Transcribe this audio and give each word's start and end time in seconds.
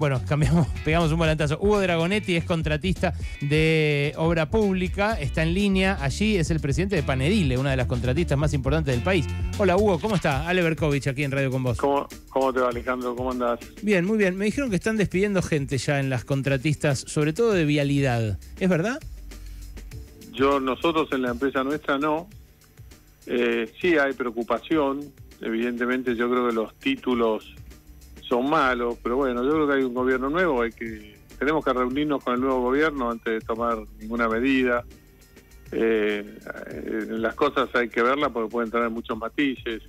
Bueno, 0.00 0.18
cambiamos, 0.26 0.66
pegamos 0.82 1.12
un 1.12 1.18
volantazo. 1.18 1.58
Hugo 1.60 1.78
Dragonetti 1.78 2.34
es 2.34 2.44
contratista 2.44 3.12
de 3.42 4.14
obra 4.16 4.48
pública, 4.48 5.20
está 5.20 5.42
en 5.42 5.52
línea. 5.52 5.98
Allí 6.00 6.36
es 6.36 6.50
el 6.50 6.58
presidente 6.58 6.96
de 6.96 7.02
Panedile, 7.02 7.58
una 7.58 7.72
de 7.72 7.76
las 7.76 7.86
contratistas 7.86 8.38
más 8.38 8.54
importantes 8.54 8.94
del 8.94 9.04
país. 9.04 9.26
Hola 9.58 9.76
Hugo, 9.76 9.98
¿cómo 9.98 10.16
está? 10.16 10.48
Ale 10.48 10.62
Berkovich 10.62 11.06
aquí 11.06 11.22
en 11.22 11.32
Radio 11.32 11.50
con 11.50 11.64
vos. 11.64 11.76
¿Cómo, 11.76 12.08
¿Cómo 12.30 12.50
te 12.50 12.60
va 12.60 12.70
Alejandro? 12.70 13.14
¿Cómo 13.14 13.30
andás? 13.30 13.60
Bien, 13.82 14.06
muy 14.06 14.16
bien. 14.16 14.38
Me 14.38 14.46
dijeron 14.46 14.70
que 14.70 14.76
están 14.76 14.96
despidiendo 14.96 15.42
gente 15.42 15.76
ya 15.76 16.00
en 16.00 16.08
las 16.08 16.24
contratistas, 16.24 17.00
sobre 17.00 17.34
todo 17.34 17.52
de 17.52 17.66
vialidad. 17.66 18.38
¿Es 18.58 18.70
verdad? 18.70 18.98
Yo, 20.32 20.60
nosotros 20.60 21.10
en 21.12 21.20
la 21.20 21.32
empresa 21.32 21.62
nuestra 21.62 21.98
no. 21.98 22.26
Eh, 23.26 23.70
sí 23.78 23.98
hay 23.98 24.14
preocupación. 24.14 25.12
Evidentemente 25.42 26.16
yo 26.16 26.30
creo 26.30 26.48
que 26.48 26.54
los 26.54 26.74
títulos 26.76 27.54
son 28.30 28.48
malos, 28.48 28.96
pero 29.02 29.16
bueno, 29.16 29.42
yo 29.42 29.50
creo 29.50 29.66
que 29.66 29.74
hay 29.74 29.82
un 29.82 29.92
gobierno 29.92 30.30
nuevo, 30.30 30.62
hay 30.62 30.70
que 30.70 31.18
tenemos 31.36 31.64
que 31.64 31.72
reunirnos 31.72 32.22
con 32.22 32.34
el 32.34 32.40
nuevo 32.40 32.60
gobierno 32.60 33.10
antes 33.10 33.40
de 33.40 33.40
tomar 33.40 33.78
ninguna 33.98 34.28
medida. 34.28 34.84
Eh, 35.72 36.38
las 37.08 37.34
cosas 37.34 37.74
hay 37.74 37.88
que 37.88 38.02
verlas 38.02 38.30
porque 38.30 38.50
pueden 38.50 38.70
tener 38.70 38.90
muchos 38.90 39.16
matices. 39.16 39.82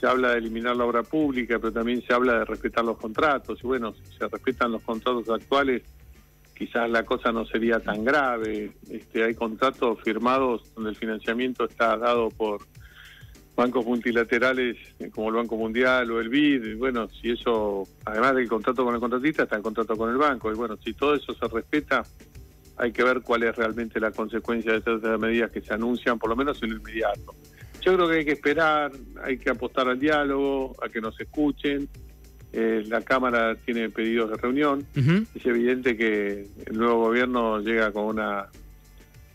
Se 0.00 0.06
habla 0.06 0.30
de 0.30 0.38
eliminar 0.38 0.74
la 0.74 0.86
obra 0.86 1.02
pública, 1.02 1.58
pero 1.58 1.70
también 1.70 2.02
se 2.06 2.14
habla 2.14 2.38
de 2.38 2.44
respetar 2.46 2.82
los 2.82 2.96
contratos. 2.96 3.58
Y 3.62 3.66
bueno, 3.66 3.92
si 3.92 4.16
se 4.16 4.26
respetan 4.26 4.72
los 4.72 4.80
contratos 4.82 5.28
actuales, 5.28 5.82
quizás 6.56 6.88
la 6.88 7.04
cosa 7.04 7.30
no 7.30 7.44
sería 7.44 7.78
tan 7.80 8.02
grave. 8.02 8.72
Este, 8.88 9.22
hay 9.22 9.34
contratos 9.34 10.00
firmados 10.02 10.72
donde 10.74 10.90
el 10.90 10.96
financiamiento 10.96 11.66
está 11.66 11.98
dado 11.98 12.30
por 12.30 12.62
bancos 13.56 13.84
multilaterales 13.84 14.76
eh, 14.98 15.10
como 15.10 15.28
el 15.28 15.36
Banco 15.36 15.56
Mundial 15.56 16.10
o 16.10 16.20
el 16.20 16.28
BID, 16.28 16.64
y 16.64 16.74
bueno, 16.74 17.08
si 17.08 17.30
eso, 17.30 17.86
además 18.04 18.34
del 18.34 18.48
contrato 18.48 18.84
con 18.84 18.94
el 18.94 19.00
contratista, 19.00 19.44
está 19.44 19.56
el 19.56 19.62
contrato 19.62 19.96
con 19.96 20.10
el 20.10 20.16
banco, 20.16 20.50
y 20.50 20.54
bueno, 20.54 20.76
si 20.84 20.92
todo 20.94 21.14
eso 21.14 21.34
se 21.34 21.46
respeta, 21.48 22.04
hay 22.76 22.92
que 22.92 23.04
ver 23.04 23.20
cuál 23.20 23.44
es 23.44 23.54
realmente 23.54 24.00
la 24.00 24.10
consecuencia 24.10 24.72
de 24.72 24.78
esas 24.78 25.20
medidas 25.20 25.50
que 25.50 25.60
se 25.60 25.72
anuncian, 25.72 26.18
por 26.18 26.30
lo 26.30 26.36
menos 26.36 26.62
en 26.62 26.70
lo 26.70 26.76
inmediato. 26.76 27.34
Yo 27.80 27.94
creo 27.94 28.08
que 28.08 28.16
hay 28.16 28.24
que 28.24 28.32
esperar, 28.32 28.92
hay 29.22 29.38
que 29.38 29.50
apostar 29.50 29.88
al 29.88 30.00
diálogo, 30.00 30.74
a 30.82 30.88
que 30.88 31.00
nos 31.00 31.20
escuchen. 31.20 31.88
Eh, 32.52 32.82
la 32.88 33.02
Cámara 33.02 33.56
tiene 33.56 33.90
pedidos 33.90 34.30
de 34.30 34.36
reunión. 34.36 34.86
Es 35.34 35.44
evidente 35.44 35.96
que 35.96 36.46
el 36.66 36.78
nuevo 36.78 37.00
gobierno 37.00 37.60
llega 37.60 37.92
con 37.92 38.06
una 38.06 38.46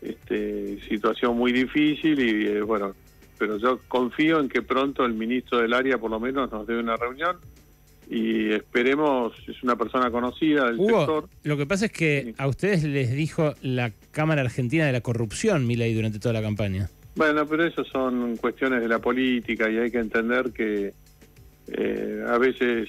este, 0.00 0.78
situación 0.88 1.36
muy 1.36 1.50
difícil 1.50 2.20
y, 2.20 2.46
eh, 2.46 2.62
bueno, 2.62 2.94
pero 3.38 3.58
yo 3.58 3.80
confío 3.88 4.40
en 4.40 4.48
que 4.48 4.62
pronto 4.62 5.04
el 5.04 5.14
ministro 5.14 5.58
del 5.58 5.72
área 5.72 5.98
por 5.98 6.10
lo 6.10 6.20
menos 6.20 6.50
nos 6.50 6.66
dé 6.66 6.78
una 6.78 6.96
reunión 6.96 7.36
y 8.08 8.52
esperemos, 8.52 9.32
es 9.48 9.62
una 9.62 9.76
persona 9.76 10.10
conocida 10.10 10.66
del 10.66 10.78
sector. 10.78 11.28
Lo 11.42 11.56
que 11.56 11.66
pasa 11.66 11.86
es 11.86 11.92
que 11.92 12.34
a 12.38 12.46
ustedes 12.46 12.84
les 12.84 13.12
dijo 13.12 13.54
la 13.62 13.90
Cámara 14.12 14.42
Argentina 14.42 14.86
de 14.86 14.92
la 14.92 15.00
Corrupción, 15.00 15.66
Milei, 15.66 15.92
durante 15.92 16.18
toda 16.18 16.32
la 16.32 16.42
campaña. 16.42 16.88
Bueno, 17.16 17.46
pero 17.46 17.64
eso 17.64 17.82
son 17.84 18.36
cuestiones 18.36 18.80
de 18.80 18.88
la 18.88 19.00
política 19.00 19.68
y 19.70 19.78
hay 19.78 19.90
que 19.90 19.98
entender 19.98 20.52
que 20.52 20.92
eh, 21.68 22.24
a 22.28 22.38
veces 22.38 22.88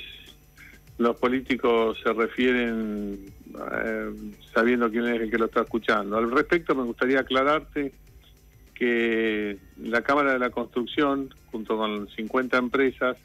los 0.98 1.18
políticos 1.18 1.98
se 2.04 2.14
refieren 2.14 3.18
eh, 3.56 4.12
sabiendo 4.54 4.90
quién 4.92 5.08
es 5.08 5.22
el 5.22 5.32
que 5.32 5.38
lo 5.38 5.46
está 5.46 5.62
escuchando. 5.62 6.18
Al 6.18 6.30
respecto 6.30 6.76
me 6.76 6.84
gustaría 6.84 7.22
aclararte 7.22 7.94
que 8.78 9.58
la 9.82 10.02
Cámara 10.02 10.34
de 10.34 10.40
la 10.40 10.52
Construcción, 10.52 11.34
junto 11.52 11.78
con 11.78 12.08
50 12.10 12.58
empresas, 12.58 13.18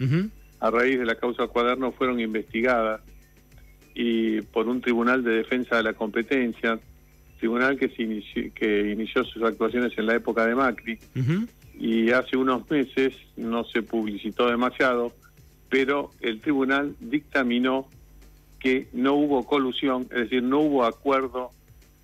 a 0.61 0.71
raíz 0.71 0.99
de 0.99 1.05
la 1.05 1.17
causa 1.17 1.47
cuaderno, 1.47 1.93
fueron 1.93 2.21
investigadas 2.21 3.03
y 3.95 4.41
por 4.41 4.69
un 4.69 4.81
tribunal 4.81 5.23
de 5.23 5.33
defensa 5.33 5.77
de 5.77 5.83
la 5.83 5.93
competencia, 5.93 6.79
tribunal 7.39 7.77
que, 7.77 7.93
inició, 7.99 8.45
que 8.55 8.93
inició 8.93 9.25
sus 9.25 9.43
actuaciones 9.43 9.93
en 9.99 10.07
la 10.07 10.15
época 10.15 10.47
de 10.47 10.55
Macri, 10.55 10.99
y 11.79 12.11
hace 12.11 12.37
unos 12.37 12.71
meses 12.71 13.15
no 13.37 13.65
se 13.65 13.83
publicitó 13.83 14.49
demasiado, 14.49 15.13
pero 15.69 16.11
el 16.21 16.41
tribunal 16.41 16.95
dictaminó 17.01 17.89
que 18.59 18.89
no 18.93 19.15
hubo 19.15 19.45
colusión, 19.45 20.03
es 20.13 20.23
decir, 20.23 20.43
no 20.43 20.61
hubo 20.61 20.85
acuerdo 20.85 21.51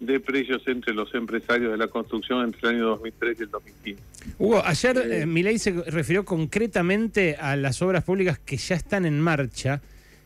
de 0.01 0.21
precios 0.21 0.63
entre 0.67 0.95
los 0.95 1.13
empresarios 1.15 1.73
de 1.73 1.77
la 1.77 1.89
construcción 1.89 2.45
entre 2.45 2.69
el 2.69 2.77
año 2.77 2.87
2003 2.89 3.37
y 3.39 3.43
el 3.43 3.51
2015. 3.51 4.03
Hugo, 4.39 4.63
ayer 4.65 4.99
eh, 4.99 5.27
Milei 5.27 5.59
se 5.59 5.73
refirió 5.73 6.25
concretamente 6.25 7.37
a 7.37 7.57
las 7.57 7.83
obras 7.83 8.05
públicas 8.05 8.39
que 8.39 8.57
ya 8.57 8.77
están 8.77 9.07
en 9.07 9.21
marcha. 9.21 9.81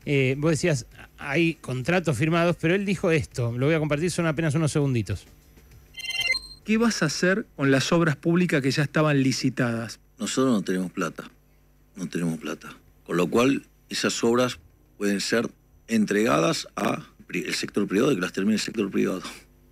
Eh, 0.05 0.35
vos 0.39 0.51
decías, 0.51 0.87
hay 1.17 1.55
contratos 1.55 2.19
firmados, 2.19 2.57
pero 2.61 2.75
él 2.75 2.85
dijo 2.85 3.11
esto, 3.11 3.53
lo 3.57 3.67
voy 3.67 3.75
a 3.75 3.79
compartir, 3.79 4.11
son 4.11 4.27
apenas 4.27 4.55
unos 4.55 4.73
segunditos. 4.73 5.27
¿Qué 6.65 6.77
vas 6.77 7.03
a 7.03 7.07
hacer 7.07 7.47
con 7.57 7.71
las 7.71 7.91
obras 7.93 8.17
públicas 8.17 8.63
que 8.63 8.71
ya 8.71 8.83
estaban 8.83 9.23
licitadas? 9.23 10.01
Nosotros 10.19 10.53
no 10.53 10.63
tenemos 10.63 10.93
plata, 10.93 11.25
no 11.97 12.09
tenemos 12.09 12.39
plata. 12.39 12.75
Con 13.05 13.17
lo 13.17 13.27
cual, 13.27 13.67
esas 13.89 14.23
obras 14.23 14.59
pueden 14.97 15.21
ser 15.21 15.49
entregadas 15.89 16.69
a 16.77 17.05
el 17.33 17.55
sector 17.55 17.87
privado 17.89 18.13
y 18.13 18.17
que 18.17 18.21
las 18.21 18.33
termine 18.33 18.55
el 18.55 18.61
sector 18.61 18.91
privado. 18.91 19.23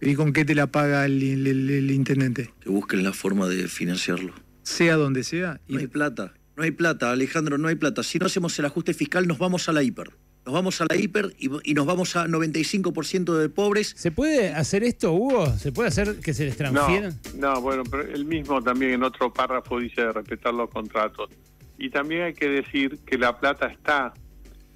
¿Y 0.01 0.15
con 0.15 0.33
qué 0.33 0.45
te 0.45 0.55
la 0.55 0.67
paga 0.69 1.05
el, 1.05 1.91
intendente? 1.91 2.53
Que 2.61 2.71
busquen 2.71 3.03
la 3.03 3.13
forma 3.13 3.49
de 3.49 3.69
financiarlo. 3.69 4.33
Sea 4.63 4.97
donde 4.97 5.25
sea. 5.25 5.61
No 5.69 5.79
hay 5.79 5.87
plata, 5.87 6.35
no 6.57 6.63
hay 6.63 6.71
plata, 6.71 7.11
Alejandro, 7.13 7.59
no 7.59 7.69
hay 7.69 7.75
plata. 7.75 8.03
Si 8.03 8.19
no 8.19 8.27
hacemos 8.27 8.59
el 8.59 8.65
ajuste 8.65 8.95
fiscal, 8.95 9.27
nos 9.27 9.39
vamos 9.39 9.69
a 9.69 9.73
la 9.73 9.83
hiper. 9.83 10.11
Nos 10.47 10.55
vamos 10.55 10.81
a 10.81 10.87
la 10.89 10.97
hiper 10.97 11.35
y, 11.39 11.75
nos 11.75 11.87
vamos 11.87 12.17
a 12.17 12.27
95% 12.27 13.37
de 13.37 13.49
pobres. 13.51 13.93
¿Se 13.97 14.11
puede 14.11 14.55
hacer 14.55 14.83
esto, 14.85 15.13
Hugo? 15.13 15.47
¿Se 15.59 15.71
puede 15.71 15.89
hacer 15.89 16.19
que 16.21 16.33
se 16.33 16.47
les 16.47 16.57
transfieran? 16.57 17.21
No, 17.37 17.55
no, 17.55 17.61
bueno, 17.61 17.83
pero 17.85 18.03
él 18.03 18.25
mismo 18.25 18.63
también 18.63 18.93
en 18.93 19.03
otro 19.03 19.31
párrafo 19.33 19.79
dice 19.79 20.01
de 20.01 20.13
respetar 20.13 20.55
los 20.55 20.71
contratos. 20.71 21.31
Y 21.79 21.91
también 21.91 22.23
hay 22.23 22.35
que 22.35 22.49
decir 22.49 22.99
que 23.07 23.19
la 23.19 23.39
plata 23.39 23.67
está 23.67 24.15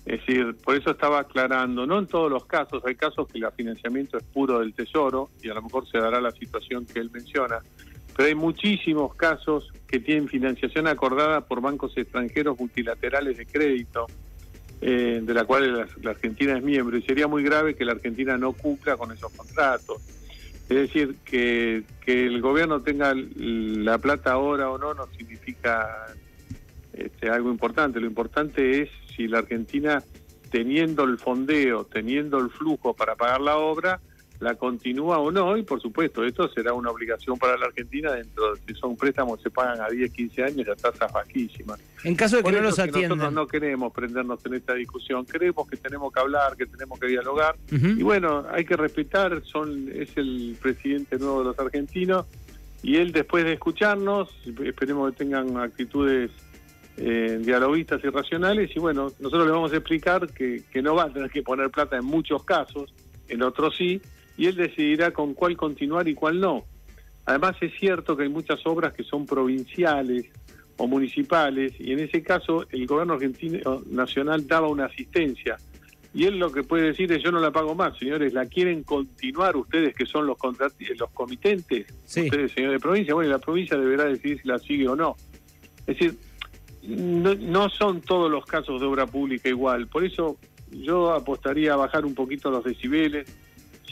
es 0.06 0.20
decir, 0.20 0.54
por 0.62 0.76
eso 0.76 0.90
estaba 0.90 1.20
aclarando, 1.20 1.86
no 1.86 1.98
en 1.98 2.06
todos 2.06 2.30
los 2.30 2.44
casos, 2.44 2.82
hay 2.84 2.94
casos 2.94 3.26
que 3.26 3.38
el 3.38 3.50
financiamiento 3.52 4.18
es 4.18 4.24
puro 4.24 4.60
del 4.60 4.74
Tesoro 4.74 5.30
y 5.42 5.48
a 5.48 5.54
lo 5.54 5.62
mejor 5.62 5.88
se 5.88 5.98
dará 5.98 6.20
la 6.20 6.30
situación 6.30 6.84
que 6.84 7.00
él 7.00 7.10
menciona, 7.10 7.60
pero 8.14 8.28
hay 8.28 8.34
muchísimos 8.34 9.14
casos 9.14 9.72
que 9.88 10.00
tienen 10.00 10.28
financiación 10.28 10.88
acordada 10.88 11.40
por 11.40 11.62
bancos 11.62 11.96
extranjeros 11.96 12.58
multilaterales 12.58 13.38
de 13.38 13.46
crédito, 13.46 14.06
eh, 14.82 15.20
de 15.22 15.34
la 15.34 15.44
cual 15.44 15.88
la, 16.02 16.10
Argentina 16.10 16.56
es 16.56 16.62
miembro, 16.62 16.98
y 16.98 17.02
sería 17.02 17.26
muy 17.26 17.42
grave 17.42 17.74
que 17.74 17.86
la 17.86 17.92
Argentina 17.92 18.36
no 18.36 18.52
cumpla 18.52 18.98
con 18.98 19.10
esos 19.10 19.32
contratos. 19.32 20.02
Es 20.68 20.76
decir, 20.76 21.16
que, 21.24 21.82
que 22.04 22.26
el 22.26 22.40
gobierno 22.42 22.82
tenga 22.82 23.14
la 23.14 23.98
plata 23.98 24.32
ahora 24.32 24.70
o 24.70 24.78
no 24.78 24.94
no 24.94 25.06
significa 25.16 26.06
este, 26.96 27.28
algo 27.28 27.50
importante. 27.50 28.00
Lo 28.00 28.06
importante 28.06 28.82
es 28.82 28.90
si 29.14 29.28
la 29.28 29.38
Argentina, 29.38 30.02
teniendo 30.50 31.04
el 31.04 31.18
fondeo, 31.18 31.84
teniendo 31.84 32.38
el 32.38 32.50
flujo 32.50 32.94
para 32.94 33.16
pagar 33.16 33.40
la 33.40 33.56
obra, 33.56 34.00
la 34.40 34.54
continúa 34.56 35.18
o 35.18 35.30
no, 35.30 35.56
y 35.56 35.62
por 35.62 35.80
supuesto, 35.80 36.24
esto 36.24 36.48
será 36.48 36.72
una 36.72 36.90
obligación 36.90 37.38
para 37.38 37.56
la 37.56 37.66
Argentina 37.66 38.12
dentro 38.12 38.54
de 38.54 38.60
si 38.66 38.74
son 38.74 38.96
préstamos 38.96 39.40
se 39.40 39.50
pagan 39.50 39.80
a 39.80 39.88
10, 39.88 40.10
15 40.12 40.42
años 40.42 40.68
a 40.68 40.74
tasas 40.74 41.12
bajísimas. 41.12 41.80
En 42.02 42.14
caso 42.14 42.36
de 42.36 42.42
que 42.42 42.52
no 42.52 42.60
los 42.60 42.78
atiendan. 42.78 43.18
Nosotros 43.18 43.32
no 43.32 43.46
queremos 43.46 43.92
prendernos 43.92 44.44
en 44.44 44.54
esta 44.54 44.74
discusión, 44.74 45.24
creemos 45.24 45.68
que 45.68 45.76
tenemos 45.76 46.12
que 46.12 46.20
hablar, 46.20 46.56
que 46.56 46.66
tenemos 46.66 46.98
que 46.98 47.06
dialogar, 47.06 47.56
y 47.70 48.02
bueno, 48.02 48.44
hay 48.50 48.64
que 48.64 48.76
respetar, 48.76 49.42
son 49.44 49.88
es 49.94 50.16
el 50.16 50.56
presidente 50.60 51.18
nuevo 51.18 51.38
de 51.40 51.44
los 51.46 51.58
argentinos, 51.58 52.26
y 52.82 52.96
él 52.96 53.12
después 53.12 53.44
de 53.44 53.54
escucharnos, 53.54 54.28
esperemos 54.62 55.12
que 55.12 55.18
tengan 55.24 55.56
actitudes 55.56 56.30
eh, 56.96 57.38
dialoguistas 57.40 58.02
y 58.04 58.08
racionales 58.08 58.70
y 58.74 58.78
bueno, 58.78 59.12
nosotros 59.18 59.46
le 59.46 59.52
vamos 59.52 59.72
a 59.72 59.76
explicar 59.76 60.32
que, 60.32 60.62
que 60.70 60.82
no 60.82 60.94
va 60.94 61.04
a 61.04 61.12
tener 61.12 61.30
que 61.30 61.42
poner 61.42 61.70
plata 61.70 61.96
en 61.96 62.04
muchos 62.04 62.44
casos, 62.44 62.94
en 63.28 63.42
otros 63.42 63.76
sí, 63.76 64.00
y 64.36 64.46
él 64.46 64.56
decidirá 64.56 65.12
con 65.12 65.34
cuál 65.34 65.56
continuar 65.56 66.08
y 66.08 66.14
cuál 66.14 66.40
no. 66.40 66.64
Además 67.26 67.56
es 67.60 67.72
cierto 67.78 68.16
que 68.16 68.24
hay 68.24 68.28
muchas 68.28 68.64
obras 68.66 68.92
que 68.92 69.02
son 69.02 69.26
provinciales 69.26 70.26
o 70.76 70.86
municipales 70.86 71.72
y 71.78 71.92
en 71.92 72.00
ese 72.00 72.22
caso 72.22 72.66
el 72.70 72.86
gobierno 72.86 73.14
argentino 73.14 73.82
nacional 73.86 74.46
daba 74.46 74.68
una 74.68 74.86
asistencia 74.86 75.56
y 76.14 76.26
él 76.26 76.38
lo 76.38 76.52
que 76.52 76.62
puede 76.62 76.84
decir 76.86 77.10
es 77.10 77.22
yo 77.22 77.32
no 77.32 77.40
la 77.40 77.50
pago 77.50 77.74
más, 77.74 77.98
señores, 77.98 78.32
la 78.32 78.46
quieren 78.46 78.84
continuar 78.84 79.56
ustedes 79.56 79.94
que 79.96 80.06
son 80.06 80.26
los 80.26 80.38
los 80.96 81.10
comitentes, 81.10 81.86
ustedes 82.04 82.52
señores 82.52 82.78
de 82.78 82.80
provincia, 82.80 83.14
bueno, 83.14 83.30
la 83.30 83.40
provincia 83.40 83.76
deberá 83.76 84.04
decidir 84.04 84.40
si 84.40 84.48
la 84.48 84.58
sigue 84.60 84.88
o 84.88 84.94
no. 84.94 85.16
Es 85.80 85.98
decir, 85.98 86.16
no, 86.86 87.68
son 87.70 88.00
todos 88.00 88.30
los 88.30 88.44
casos 88.44 88.80
de 88.80 88.86
obra 88.86 89.06
pública 89.06 89.48
igual, 89.48 89.86
por 89.88 90.04
eso 90.04 90.36
yo 90.70 91.12
apostaría 91.12 91.72
a 91.72 91.76
bajar 91.76 92.04
un 92.04 92.14
poquito 92.14 92.50
los 92.50 92.64
decibeles. 92.64 93.28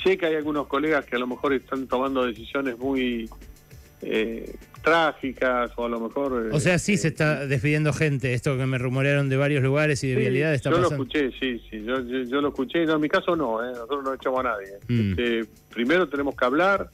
Sé 0.03 0.19
que 0.19 0.27
hay 0.27 0.35
algunos 0.35 0.67
colegas 0.67 1.05
que 1.05 1.17
a 1.17 1.19
lo 1.19 1.27
mejor 1.27 1.53
están 1.53 1.87
tomando 1.87 2.27
decisiones 2.27 2.77
muy 2.77 3.31
eh, 4.01 4.57
trágicas 4.83 5.71
o 5.77 5.85
a 5.85 5.89
lo 5.89 6.01
mejor... 6.01 6.51
O 6.53 6.59
sea, 6.59 6.79
sí 6.79 6.95
eh, 6.95 6.99
se 6.99 7.09
está 7.09 7.47
despidiendo 7.47 7.93
gente, 7.93 8.35
esto 8.35 8.57
que 8.57 8.67
me 8.67 8.79
rumorearon 8.79 9.29
de 9.29 9.37
varios 9.37 9.63
lugares 9.63 10.03
y 10.03 10.09
de 10.09 10.15
Sí, 10.15 10.21
vialidad 10.21 10.55
está 10.55 10.71
yo 10.71 10.77
pasando. 10.77 10.97
lo 10.97 11.03
escuché, 11.05 11.31
sí, 11.39 11.63
sí, 11.71 11.85
yo, 11.85 12.01
yo, 12.01 12.23
yo 12.25 12.41
lo 12.41 12.49
escuché. 12.49 12.85
No, 12.85 12.95
en 12.95 13.01
mi 13.01 13.09
caso 13.09 13.37
no, 13.37 13.63
¿eh? 13.63 13.71
nosotros 13.71 14.03
no 14.03 14.15
echamos 14.15 14.41
a 14.41 14.43
nadie. 14.43 14.73
Mm. 14.89 15.11
Este, 15.11 15.49
primero 15.73 16.09
tenemos 16.09 16.35
que 16.35 16.45
hablar, 16.45 16.91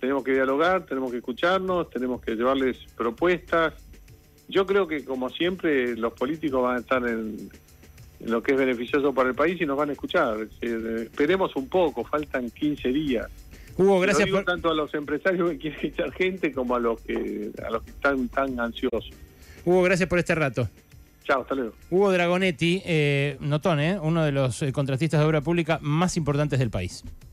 tenemos 0.00 0.22
que 0.22 0.32
dialogar, 0.32 0.86
tenemos 0.86 1.10
que 1.10 1.16
escucharnos, 1.18 1.90
tenemos 1.90 2.20
que 2.20 2.36
llevarles 2.36 2.78
propuestas. 2.96 3.74
Yo 4.48 4.66
creo 4.66 4.86
que, 4.86 5.04
como 5.04 5.30
siempre, 5.30 5.96
los 5.96 6.12
políticos 6.12 6.62
van 6.62 6.76
a 6.76 6.80
estar 6.80 7.06
en, 7.06 7.50
en 8.20 8.30
lo 8.30 8.42
que 8.42 8.52
es 8.52 8.58
beneficioso 8.58 9.12
para 9.12 9.30
el 9.30 9.34
país 9.34 9.60
y 9.60 9.66
nos 9.66 9.76
van 9.76 9.90
a 9.90 9.92
escuchar. 9.92 10.46
Eh, 10.60 11.02
esperemos 11.04 11.54
un 11.56 11.68
poco, 11.68 12.04
faltan 12.04 12.50
15 12.50 12.88
días. 12.88 13.26
Hugo, 13.76 13.98
gracias 14.00 14.26
digo 14.26 14.38
por... 14.38 14.44
tanto 14.44 14.70
a 14.70 14.74
los 14.74 14.94
empresarios 14.94 15.50
que 15.50 15.58
quieren 15.58 15.80
echar 15.82 16.12
gente 16.12 16.52
como 16.52 16.76
a 16.76 16.78
los 16.78 17.00
que 17.00 17.50
a 17.66 17.70
los 17.70 17.82
que 17.82 17.90
están 17.90 18.28
tan 18.28 18.60
ansiosos. 18.60 19.10
Hugo, 19.64 19.82
gracias 19.82 20.08
por 20.08 20.18
este 20.18 20.34
rato. 20.34 20.68
Chao, 21.24 21.40
hasta 21.40 21.54
luego. 21.54 21.72
Hugo 21.90 22.12
Dragonetti, 22.12 22.82
eh, 22.84 23.36
notón, 23.40 23.80
¿eh? 23.80 23.98
uno 24.00 24.24
de 24.24 24.32
los 24.32 24.62
eh, 24.62 24.72
contratistas 24.72 25.20
de 25.20 25.26
obra 25.26 25.40
pública 25.40 25.78
más 25.80 26.16
importantes 26.16 26.58
del 26.58 26.70
país. 26.70 27.02